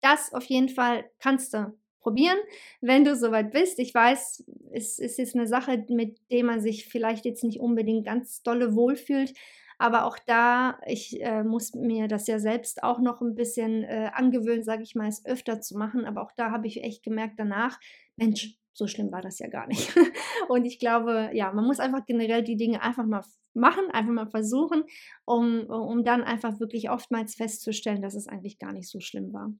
[0.00, 2.38] Das auf jeden Fall kannst du probieren,
[2.80, 3.78] wenn du soweit bist.
[3.78, 8.42] Ich weiß, es, ist eine Sache, mit der man sich vielleicht jetzt nicht unbedingt ganz
[8.42, 9.34] dolle wohlfühlt.
[9.80, 14.10] Aber auch da, ich äh, muss mir das ja selbst auch noch ein bisschen äh,
[14.12, 16.04] angewöhnen, sage ich mal, es öfter zu machen.
[16.04, 17.80] Aber auch da habe ich echt gemerkt danach,
[18.14, 19.96] Mensch, so schlimm war das ja gar nicht.
[20.50, 24.28] Und ich glaube, ja, man muss einfach generell die Dinge einfach mal machen, einfach mal
[24.28, 24.84] versuchen,
[25.24, 29.50] um, um dann einfach wirklich oftmals festzustellen, dass es eigentlich gar nicht so schlimm war.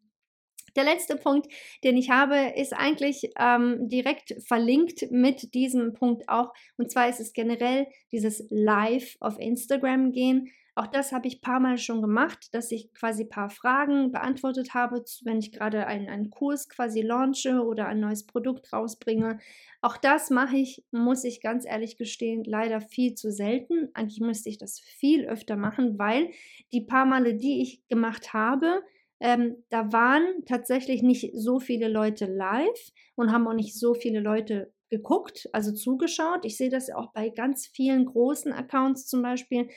[0.77, 1.49] Der letzte Punkt,
[1.85, 6.53] den ich habe, ist eigentlich ähm, direkt verlinkt mit diesem Punkt auch.
[6.77, 10.51] Und zwar ist es generell dieses Live auf Instagram gehen.
[10.77, 14.13] Auch das habe ich ein paar Mal schon gemacht, dass ich quasi ein paar Fragen
[14.13, 19.41] beantwortet habe, wenn ich gerade einen, einen Kurs quasi launche oder ein neues Produkt rausbringe.
[19.83, 23.91] Auch das mache ich, muss ich ganz ehrlich gestehen, leider viel zu selten.
[23.95, 26.31] Eigentlich müsste ich das viel öfter machen, weil
[26.73, 28.83] die paar Male, die ich gemacht habe,
[29.21, 34.21] ähm, da waren tatsächlich nicht so viele Leute live und haben auch nicht so viele
[34.21, 36.45] Leute geguckt, also zugeschaut.
[36.45, 39.69] Ich sehe das auch bei ganz vielen großen Accounts zum Beispiel,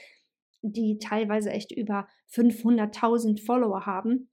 [0.62, 4.30] die teilweise echt über 500.000 Follower haben.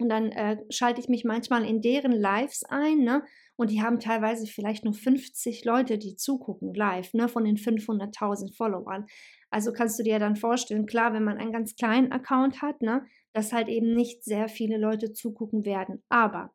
[0.00, 3.24] Und dann äh, schalte ich mich manchmal in deren Lives ein, ne?
[3.56, 8.54] Und die haben teilweise vielleicht nur 50 Leute, die zugucken live, ne, von den 500.000
[8.56, 9.06] Followern.
[9.50, 13.04] Also kannst du dir dann vorstellen, klar, wenn man einen ganz kleinen Account hat, ne,
[13.38, 16.02] dass halt eben nicht sehr viele Leute zugucken werden.
[16.08, 16.52] Aber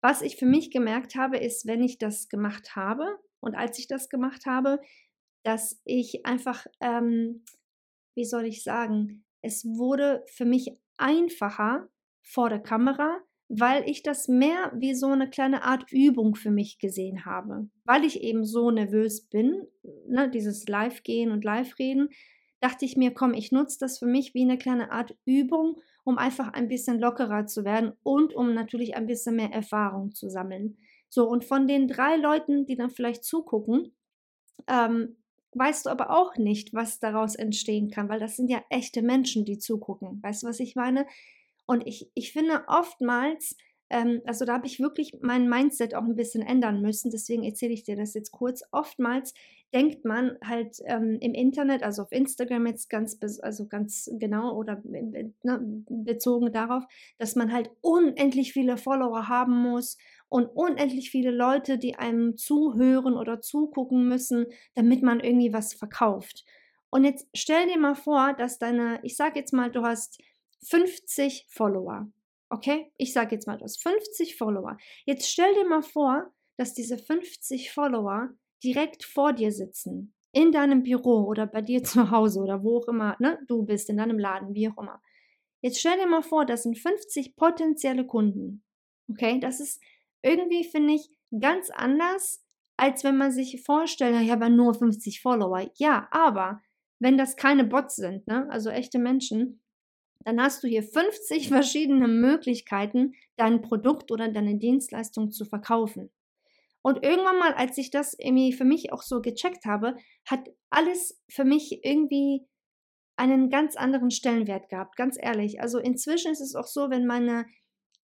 [0.00, 3.86] was ich für mich gemerkt habe, ist, wenn ich das gemacht habe und als ich
[3.86, 4.80] das gemacht habe,
[5.44, 7.44] dass ich einfach, ähm,
[8.16, 11.88] wie soll ich sagen, es wurde für mich einfacher
[12.22, 16.80] vor der Kamera, weil ich das mehr wie so eine kleine Art Übung für mich
[16.80, 17.70] gesehen habe.
[17.84, 19.64] Weil ich eben so nervös bin,
[20.08, 22.08] ne, dieses Live-Gehen und Live-Reden,
[22.58, 26.18] dachte ich mir, komm, ich nutze das für mich wie eine kleine Art Übung, um
[26.18, 30.76] einfach ein bisschen lockerer zu werden und um natürlich ein bisschen mehr Erfahrung zu sammeln.
[31.08, 33.92] So, und von den drei Leuten, die dann vielleicht zugucken,
[34.68, 35.16] ähm,
[35.54, 39.44] weißt du aber auch nicht, was daraus entstehen kann, weil das sind ja echte Menschen,
[39.44, 40.22] die zugucken.
[40.22, 41.06] Weißt du, was ich meine?
[41.66, 43.56] Und ich, ich finde oftmals,
[43.90, 47.72] ähm, also da habe ich wirklich mein Mindset auch ein bisschen ändern müssen, deswegen erzähle
[47.72, 48.62] ich dir das jetzt kurz.
[48.70, 49.34] Oftmals
[49.74, 54.80] denkt man halt ähm, im Internet, also auf Instagram jetzt ganz, also ganz genau oder
[54.84, 55.32] ne,
[55.88, 56.84] bezogen darauf,
[57.18, 59.98] dass man halt unendlich viele Follower haben muss
[60.28, 66.44] und unendlich viele Leute, die einem zuhören oder zugucken müssen, damit man irgendwie was verkauft.
[66.90, 70.20] Und jetzt stell dir mal vor, dass deine, ich sage jetzt mal, du hast
[70.62, 72.08] 50 Follower.
[72.50, 72.92] Okay?
[72.96, 74.76] Ich sage jetzt mal, du hast 50 Follower.
[75.06, 78.30] Jetzt stell dir mal vor, dass diese 50 Follower
[78.62, 80.14] direkt vor dir sitzen.
[80.32, 83.88] In deinem Büro oder bei dir zu Hause oder wo auch immer ne, du bist,
[83.88, 85.00] in deinem Laden, wie auch immer.
[85.62, 88.64] Jetzt stell dir mal vor, das sind 50 potenzielle Kunden.
[89.10, 89.40] Okay?
[89.40, 89.80] Das ist
[90.22, 91.08] irgendwie, finde ich,
[91.38, 92.44] ganz anders,
[92.76, 95.70] als wenn man sich vorstellt, ich habe nur 50 Follower.
[95.76, 96.62] Ja, aber
[96.98, 99.62] wenn das keine Bots sind, ne, also echte Menschen,
[100.24, 106.10] dann hast du hier 50 verschiedene Möglichkeiten, dein Produkt oder deine Dienstleistung zu verkaufen.
[106.82, 111.20] Und irgendwann mal, als ich das irgendwie für mich auch so gecheckt habe, hat alles
[111.28, 112.46] für mich irgendwie
[113.16, 115.60] einen ganz anderen Stellenwert gehabt, ganz ehrlich.
[115.60, 117.44] Also inzwischen ist es auch so, wenn meine,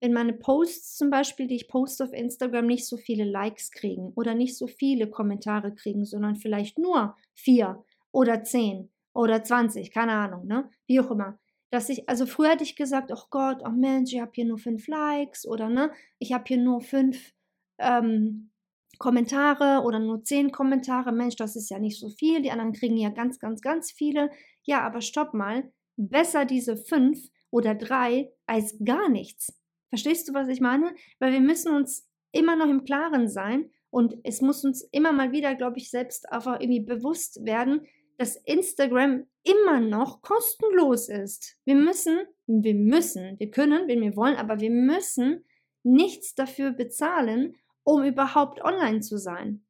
[0.01, 4.11] wenn meine Posts zum Beispiel, die ich poste auf Instagram, nicht so viele Likes kriegen
[4.15, 10.13] oder nicht so viele Kommentare kriegen, sondern vielleicht nur vier oder zehn oder zwanzig, keine
[10.13, 10.67] Ahnung, ne?
[10.87, 11.39] Wie auch immer
[11.73, 14.59] dass ich, also früher hätte ich gesagt, oh Gott, oh Mensch, ich habe hier nur
[14.59, 17.33] fünf Likes oder ne, ich habe hier nur fünf
[17.79, 18.51] ähm,
[18.99, 21.11] Kommentare oder nur zehn Kommentare.
[21.11, 22.43] Mensch, das ist ja nicht so viel.
[22.43, 24.29] Die anderen kriegen ja ganz, ganz, ganz viele.
[24.61, 25.73] Ja, aber stopp mal.
[25.95, 27.17] Besser diese fünf
[27.49, 29.59] oder drei als gar nichts.
[29.89, 30.93] Verstehst du, was ich meine?
[31.17, 35.31] Weil wir müssen uns immer noch im Klaren sein und es muss uns immer mal
[35.31, 41.57] wieder, glaube ich, selbst einfach irgendwie bewusst werden, dass Instagram immer noch kostenlos ist.
[41.65, 45.43] Wir müssen, wir müssen, wir können, wenn wir wollen, aber wir müssen
[45.83, 49.65] nichts dafür bezahlen, um überhaupt online zu sein.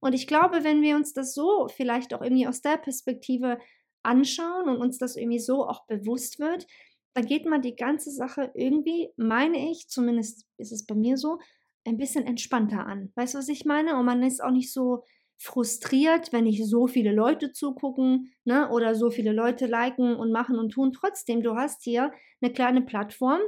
[0.00, 3.58] Und ich glaube, wenn wir uns das so vielleicht auch irgendwie aus der Perspektive
[4.02, 6.66] anschauen und uns das irgendwie so auch bewusst wird,
[7.14, 11.38] dann geht man die ganze Sache irgendwie, meine ich, zumindest ist es bei mir so,
[11.86, 13.12] ein bisschen entspannter an.
[13.14, 13.96] Weißt du, was ich meine?
[13.96, 15.04] Und man ist auch nicht so
[15.38, 20.58] frustriert, wenn nicht so viele Leute zugucken, ne, oder so viele Leute liken und machen
[20.58, 20.92] und tun.
[20.92, 23.40] Trotzdem, du hast hier eine kleine Plattform,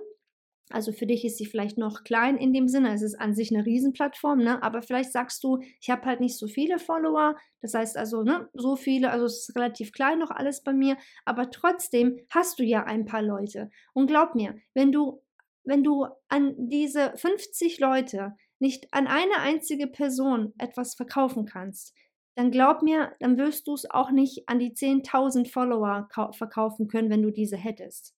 [0.70, 3.54] also für dich ist sie vielleicht noch klein in dem Sinne, es ist an sich
[3.54, 4.62] eine Riesenplattform, ne?
[4.62, 8.48] aber vielleicht sagst du, ich habe halt nicht so viele Follower, das heißt also ne,
[8.52, 12.64] so viele, also es ist relativ klein noch alles bei mir, aber trotzdem hast du
[12.64, 13.70] ja ein paar Leute.
[13.94, 15.22] Und glaub mir, wenn du,
[15.64, 21.94] wenn du an diese 50 Leute nicht an eine einzige Person etwas verkaufen kannst,
[22.38, 27.10] dann glaub mir, dann wirst du es auch nicht an die 10.000 Follower verkaufen können,
[27.10, 28.14] wenn du diese hättest.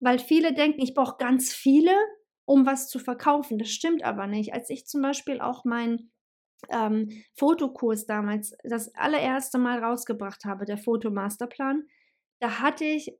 [0.00, 1.92] Weil viele denken, ich brauche ganz viele,
[2.46, 3.58] um was zu verkaufen.
[3.58, 4.54] Das stimmt aber nicht.
[4.54, 6.10] Als ich zum Beispiel auch meinen
[6.70, 11.86] ähm, Fotokurs damals das allererste Mal rausgebracht habe, der Fotomasterplan,
[12.40, 13.12] da hatte ich,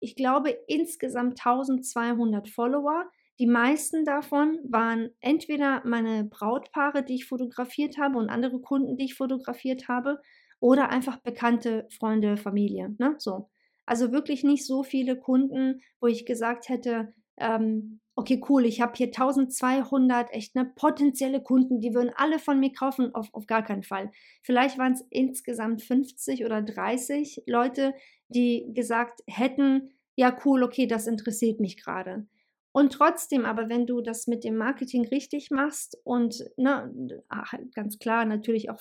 [0.00, 3.10] ich glaube, insgesamt 1200 Follower.
[3.40, 9.06] Die meisten davon waren entweder meine Brautpaare, die ich fotografiert habe und andere Kunden, die
[9.06, 10.20] ich fotografiert habe,
[10.60, 12.94] oder einfach bekannte Freunde, Familie.
[12.98, 13.14] Ne?
[13.16, 13.48] So.
[13.86, 18.92] Also wirklich nicht so viele Kunden, wo ich gesagt hätte, ähm, okay, cool, ich habe
[18.94, 23.64] hier 1200 echt ne, potenzielle Kunden, die würden alle von mir kaufen, auf, auf gar
[23.64, 24.10] keinen Fall.
[24.42, 27.94] Vielleicht waren es insgesamt 50 oder 30 Leute,
[28.28, 32.26] die gesagt hätten, ja cool, okay, das interessiert mich gerade.
[32.72, 36.92] Und trotzdem, aber wenn du das mit dem Marketing richtig machst und ne,
[37.28, 38.80] ach, ganz klar, natürlich auch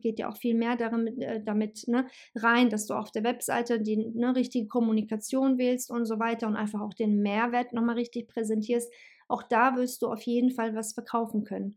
[0.00, 3.80] geht ja auch viel mehr darin, äh, damit ne, rein, dass du auf der Webseite
[3.80, 8.26] die ne, richtige Kommunikation wählst und so weiter und einfach auch den Mehrwert nochmal richtig
[8.28, 8.92] präsentierst.
[9.28, 11.76] Auch da wirst du auf jeden Fall was verkaufen können.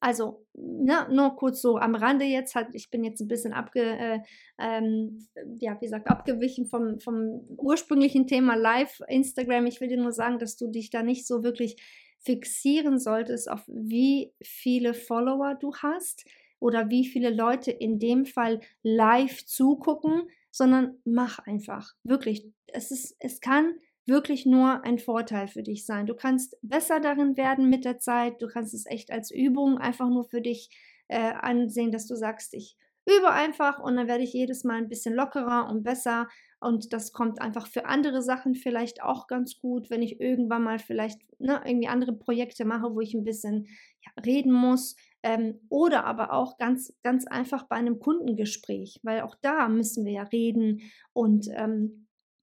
[0.00, 3.82] Also, ne, nur kurz so am Rande jetzt, halt, ich bin jetzt ein bisschen abge,
[3.82, 4.18] äh,
[4.58, 5.26] ähm,
[5.58, 9.66] ja, wie gesagt, abgewichen vom, vom ursprünglichen Thema Live Instagram.
[9.66, 11.76] Ich will dir nur sagen, dass du dich da nicht so wirklich
[12.18, 16.24] fixieren solltest, auf wie viele Follower du hast
[16.60, 21.94] oder wie viele Leute in dem Fall live zugucken, sondern mach einfach.
[22.04, 22.46] Wirklich.
[22.66, 23.74] Es ist, es kann
[24.10, 26.06] wirklich nur ein Vorteil für dich sein.
[26.06, 28.42] Du kannst besser darin werden mit der Zeit.
[28.42, 30.68] Du kannst es echt als Übung einfach nur für dich
[31.08, 34.88] äh, ansehen, dass du sagst, ich übe einfach und dann werde ich jedes Mal ein
[34.88, 36.28] bisschen lockerer und besser.
[36.60, 40.78] Und das kommt einfach für andere Sachen vielleicht auch ganz gut, wenn ich irgendwann mal
[40.78, 43.66] vielleicht ne, irgendwie andere Projekte mache, wo ich ein bisschen
[44.04, 44.96] ja, reden muss.
[45.22, 50.12] Ähm, oder aber auch ganz, ganz einfach bei einem Kundengespräch, weil auch da müssen wir
[50.12, 50.80] ja reden
[51.12, 51.99] und ähm,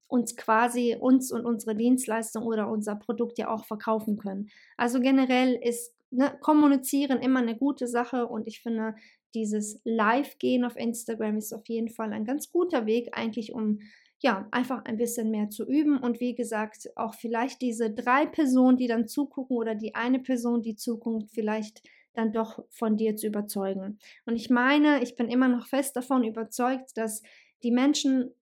[0.08, 4.48] uns quasi uns und unsere Dienstleistung oder unser Produkt ja auch verkaufen können.
[4.76, 8.94] Also generell ist ne, Kommunizieren immer eine gute Sache und ich finde,
[9.34, 13.80] dieses Live-Gehen auf Instagram ist auf jeden Fall ein ganz guter Weg, eigentlich um
[14.20, 18.76] ja, einfach ein bisschen mehr zu üben und wie gesagt, auch vielleicht diese drei Personen,
[18.76, 21.82] die dann zugucken oder die eine Person, die zuguckt, vielleicht
[22.14, 24.00] dann doch von dir zu überzeugen.
[24.26, 27.22] Und ich meine, ich bin immer noch fest davon überzeugt, dass
[27.62, 28.34] die Menschen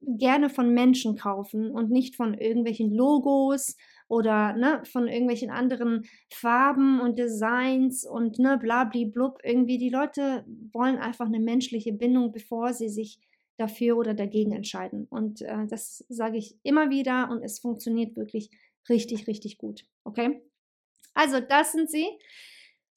[0.00, 3.76] gerne von Menschen kaufen und nicht von irgendwelchen Logos
[4.08, 9.38] oder ne, von irgendwelchen anderen Farben und Designs und ne, blub.
[9.42, 13.18] Irgendwie die Leute wollen einfach eine menschliche Bindung, bevor sie sich
[13.58, 15.06] dafür oder dagegen entscheiden.
[15.10, 18.50] Und äh, das sage ich immer wieder und es funktioniert wirklich
[18.88, 19.84] richtig, richtig gut.
[20.04, 20.40] Okay?
[21.12, 22.06] Also, das sind sie.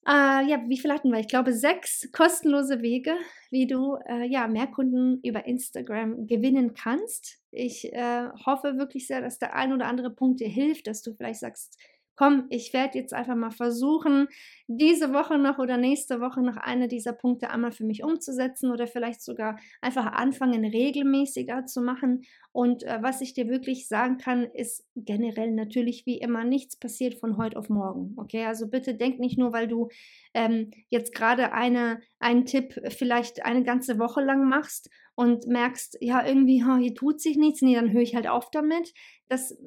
[0.07, 1.19] Äh, ja, wie viel hatten wir?
[1.19, 3.15] Ich glaube, sechs kostenlose Wege,
[3.51, 7.39] wie du äh, ja, mehr Kunden über Instagram gewinnen kannst.
[7.51, 11.13] Ich äh, hoffe wirklich sehr, dass der ein oder andere Punkt dir hilft, dass du
[11.13, 11.77] vielleicht sagst,
[12.15, 14.28] komm, ich werde jetzt einfach mal versuchen,
[14.67, 18.88] diese Woche noch oder nächste Woche noch eine dieser Punkte einmal für mich umzusetzen oder
[18.88, 22.24] vielleicht sogar einfach anfangen, regelmäßiger zu machen.
[22.52, 27.15] Und äh, was ich dir wirklich sagen kann, ist generell natürlich wie immer nichts passiert
[27.15, 28.13] von heute auf morgen.
[28.17, 29.89] Okay, also bitte denk nicht nur, weil du
[30.34, 36.26] ähm, jetzt gerade eine, einen Tipp vielleicht eine ganze Woche lang machst und merkst, ja,
[36.26, 38.93] irgendwie, oh, hier tut sich nichts, nee, dann höre ich halt auf damit.
[39.28, 39.58] Das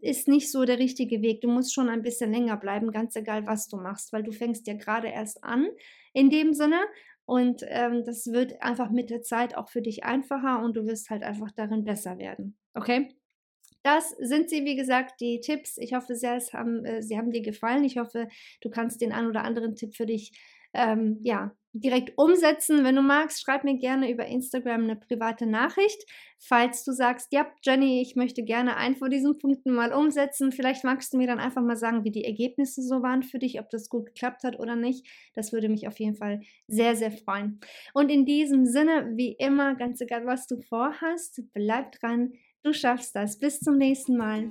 [0.00, 1.40] ist nicht so der richtige Weg.
[1.40, 4.66] Du musst schon ein bisschen länger bleiben, ganz egal, was du machst, weil du fängst
[4.66, 5.68] ja gerade erst an
[6.12, 6.80] in dem Sinne.
[7.24, 11.10] Und ähm, das wird einfach mit der Zeit auch für dich einfacher und du wirst
[11.10, 12.56] halt einfach darin besser werden.
[12.74, 13.14] Okay?
[13.82, 15.76] Das sind sie, wie gesagt, die Tipps.
[15.78, 17.84] Ich hoffe sehr, haben, äh, sie haben dir gefallen.
[17.84, 18.28] Ich hoffe,
[18.60, 20.32] du kannst den einen oder anderen Tipp für dich
[20.74, 22.84] ähm, ja, direkt umsetzen.
[22.84, 26.04] Wenn du magst, schreib mir gerne über Instagram eine private Nachricht.
[26.38, 30.84] Falls du sagst, ja, Jenny, ich möchte gerne einen von diesen Punkten mal umsetzen, vielleicht
[30.84, 33.70] magst du mir dann einfach mal sagen, wie die Ergebnisse so waren für dich, ob
[33.70, 35.06] das gut geklappt hat oder nicht.
[35.34, 37.60] Das würde mich auf jeden Fall sehr, sehr freuen.
[37.92, 42.32] Und in diesem Sinne, wie immer, ganz egal, was du vorhast, bleib dran.
[42.62, 43.38] Du schaffst das.
[43.38, 44.50] Bis zum nächsten Mal